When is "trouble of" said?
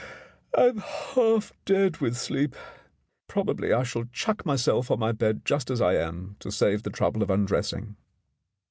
6.89-7.29